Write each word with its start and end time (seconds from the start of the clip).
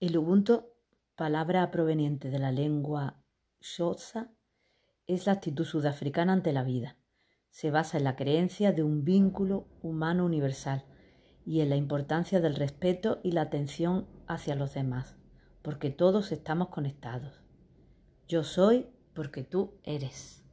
El 0.00 0.16
Ubuntu, 0.16 0.64
palabra 1.16 1.72
proveniente 1.72 2.30
de 2.30 2.38
la 2.38 2.52
lengua 2.52 3.20
xhosa, 3.60 4.32
es 5.08 5.26
la 5.26 5.32
actitud 5.32 5.64
sudafricana 5.64 6.34
ante 6.34 6.52
la 6.52 6.62
vida. 6.62 6.96
Se 7.50 7.72
basa 7.72 7.98
en 7.98 8.04
la 8.04 8.14
creencia 8.14 8.70
de 8.70 8.84
un 8.84 9.02
vínculo 9.02 9.66
humano 9.82 10.24
universal 10.24 10.84
y 11.44 11.62
en 11.62 11.70
la 11.70 11.74
importancia 11.74 12.40
del 12.40 12.54
respeto 12.54 13.18
y 13.24 13.32
la 13.32 13.40
atención 13.42 14.06
hacia 14.28 14.54
los 14.54 14.72
demás, 14.72 15.16
porque 15.62 15.90
todos 15.90 16.30
estamos 16.30 16.68
conectados. 16.68 17.42
Yo 18.28 18.44
soy 18.44 18.86
porque 19.14 19.42
tú 19.42 19.80
eres. 19.82 20.44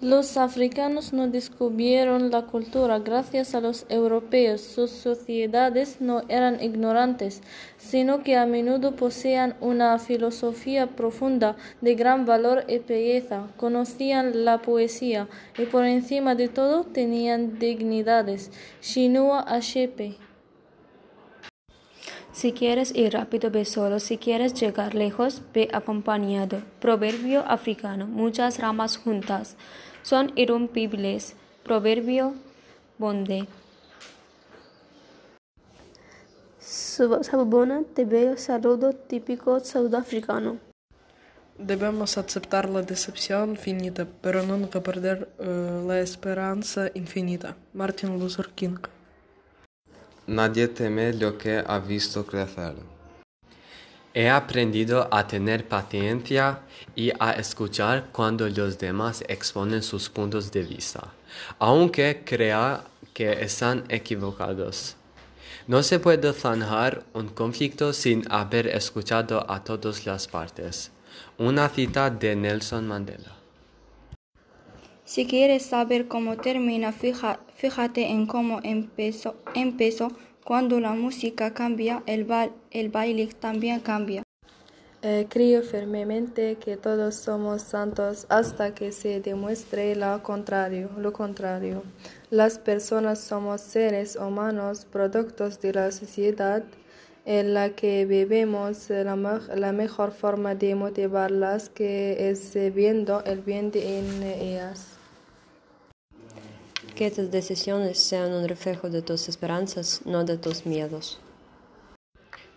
Los 0.00 0.36
africanos 0.36 1.12
no 1.12 1.26
descubrieron 1.26 2.30
la 2.30 2.42
cultura 2.42 3.00
gracias 3.00 3.56
a 3.56 3.60
los 3.60 3.84
europeos. 3.88 4.60
Sus 4.60 4.92
sociedades 4.92 6.00
no 6.00 6.22
eran 6.28 6.62
ignorantes, 6.62 7.42
sino 7.78 8.22
que 8.22 8.36
a 8.36 8.46
menudo 8.46 8.94
poseían 8.94 9.56
una 9.60 9.98
filosofía 9.98 10.86
profunda 10.86 11.56
de 11.80 11.96
gran 11.96 12.26
valor 12.26 12.62
y 12.68 12.78
belleza. 12.78 13.48
Conocían 13.56 14.44
la 14.44 14.62
poesía 14.62 15.26
y 15.58 15.64
por 15.64 15.84
encima 15.84 16.36
de 16.36 16.46
todo 16.46 16.84
tenían 16.84 17.58
dignidades. 17.58 18.52
Shinua 18.80 19.40
Ashepe. 19.40 20.27
Si 22.38 22.52
quieres 22.52 22.94
ir 22.94 23.14
rápido, 23.14 23.50
ve 23.50 23.64
solo. 23.64 23.98
Si 23.98 24.16
quieres 24.16 24.54
llegar 24.54 24.94
lejos, 24.94 25.42
ve 25.52 25.68
acompañado. 25.72 26.62
Proverbio 26.78 27.44
africano. 27.48 28.06
Muchas 28.06 28.60
ramas 28.60 28.96
juntas 28.96 29.56
son 30.04 30.30
irrompibles. 30.36 31.34
Proverbio 31.64 32.34
bonde. 32.96 33.48
Sabona 36.60 37.82
te 37.92 38.04
veo 38.04 38.36
saludo 38.36 38.92
típico 38.92 39.58
sudafricano. 39.58 40.58
Debemos 41.58 42.18
aceptar 42.18 42.68
la 42.68 42.82
decepción 42.82 43.56
finita, 43.56 44.06
pero 44.20 44.44
nunca 44.44 44.80
perder 44.80 45.28
uh, 45.40 45.88
la 45.88 45.98
esperanza 45.98 46.88
infinita. 46.94 47.56
Martin 47.72 48.16
Luther 48.16 48.48
King. 48.54 48.78
Nadie 50.28 50.68
teme 50.68 51.14
lo 51.14 51.38
que 51.38 51.64
ha 51.66 51.78
visto 51.78 52.26
crecer. 52.26 52.74
He 54.12 54.28
aprendido 54.28 55.08
a 55.10 55.26
tener 55.26 55.66
paciencia 55.66 56.60
y 56.94 57.10
a 57.18 57.32
escuchar 57.32 58.10
cuando 58.12 58.46
los 58.46 58.76
demás 58.76 59.24
exponen 59.26 59.82
sus 59.82 60.10
puntos 60.10 60.52
de 60.52 60.64
vista, 60.64 61.14
aunque 61.58 62.24
crea 62.26 62.84
que 63.14 63.42
están 63.42 63.84
equivocados. 63.88 64.96
No 65.66 65.82
se 65.82 65.98
puede 65.98 66.34
zanjar 66.34 67.04
un 67.14 67.28
conflicto 67.28 67.94
sin 67.94 68.30
haber 68.30 68.66
escuchado 68.66 69.50
a 69.50 69.64
todas 69.64 70.04
las 70.04 70.28
partes. 70.28 70.90
Una 71.38 71.70
cita 71.70 72.10
de 72.10 72.36
Nelson 72.36 72.86
Mandela. 72.86 73.37
Si 75.08 75.24
quieres 75.24 75.62
saber 75.62 76.06
cómo 76.06 76.36
termina, 76.36 76.92
fíjate 76.92 78.10
en 78.10 78.26
cómo 78.26 78.60
empezó. 78.62 80.12
cuando 80.44 80.80
la 80.80 80.92
música 80.92 81.54
cambia, 81.54 82.02
el, 82.04 82.26
baile 82.90 83.26
también 83.40 83.80
cambia. 83.80 84.22
Eh, 85.00 85.26
creo 85.30 85.62
firmemente 85.62 86.56
que 86.56 86.76
todos 86.76 87.14
somos 87.14 87.62
santos 87.62 88.26
hasta 88.28 88.74
que 88.74 88.92
se 88.92 89.22
demuestre 89.22 89.96
lo 89.96 90.22
contrario, 90.22 90.90
lo 90.98 91.10
contrario. 91.14 91.84
Las 92.28 92.58
personas 92.58 93.18
somos 93.18 93.62
seres 93.62 94.14
humanos, 94.14 94.84
productos 94.84 95.58
de 95.62 95.72
la 95.72 95.90
sociedad 95.90 96.64
en 97.24 97.54
la 97.54 97.70
que 97.70 98.04
vivimos. 98.04 98.90
La, 98.90 99.72
mejor 99.72 100.12
forma 100.12 100.54
de 100.54 100.74
motivarlas 100.74 101.70
que 101.70 102.28
es 102.28 102.54
viendo 102.74 103.24
el 103.24 103.40
bien 103.40 103.70
en 103.74 104.22
ellas. 104.22 104.97
Que 106.98 107.12
tus 107.12 107.30
decisiones 107.30 107.96
sean 108.00 108.32
un 108.32 108.48
reflejo 108.48 108.90
de 108.90 109.02
tus 109.02 109.28
esperanzas, 109.28 110.00
no 110.04 110.24
de 110.24 110.36
tus 110.36 110.66
miedos. 110.66 111.20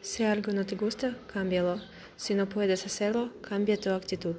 Si 0.02 0.24
algo 0.24 0.52
no 0.52 0.66
te 0.66 0.76
gusta, 0.76 1.16
cámbialo. 1.32 1.80
Si 2.16 2.34
no 2.34 2.50
puedes 2.50 2.84
hacerlo, 2.88 3.32
cambia 3.44 3.78
tu 3.78 3.92
actitud. 3.92 4.38